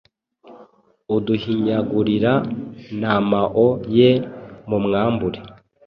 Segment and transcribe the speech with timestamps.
[1.15, 2.31] Uduhinyagurira
[2.99, 4.09] namao ye,
[4.67, 5.39] mumwambure